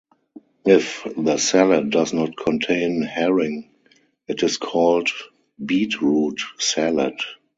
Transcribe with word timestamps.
If 0.65 1.05
the 1.15 1.37
salad 1.37 1.91
does 1.91 2.11
not 2.11 2.35
contain 2.35 3.03
herring 3.03 3.69
it 4.27 4.41
is 4.41 4.57
called 4.57 5.09
beetroot 5.63 6.41
salad. 6.57 7.19